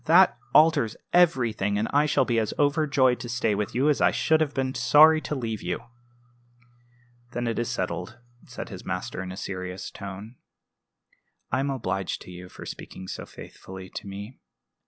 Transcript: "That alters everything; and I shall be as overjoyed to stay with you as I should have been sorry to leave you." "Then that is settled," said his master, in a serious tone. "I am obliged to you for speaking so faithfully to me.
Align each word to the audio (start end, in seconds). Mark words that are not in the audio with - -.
"That 0.05 0.35
alters 0.55 0.95
everything; 1.13 1.77
and 1.77 1.87
I 1.93 2.07
shall 2.07 2.25
be 2.25 2.39
as 2.39 2.55
overjoyed 2.57 3.19
to 3.19 3.29
stay 3.29 3.53
with 3.53 3.75
you 3.75 3.87
as 3.87 4.01
I 4.01 4.09
should 4.09 4.41
have 4.41 4.51
been 4.55 4.73
sorry 4.73 5.21
to 5.21 5.35
leave 5.35 5.61
you." 5.61 5.79
"Then 7.33 7.43
that 7.43 7.59
is 7.59 7.69
settled," 7.69 8.17
said 8.47 8.69
his 8.69 8.83
master, 8.83 9.21
in 9.21 9.31
a 9.31 9.37
serious 9.37 9.91
tone. 9.91 10.37
"I 11.51 11.59
am 11.59 11.69
obliged 11.69 12.19
to 12.23 12.31
you 12.31 12.49
for 12.49 12.65
speaking 12.65 13.07
so 13.07 13.27
faithfully 13.27 13.89
to 13.91 14.07
me. 14.07 14.39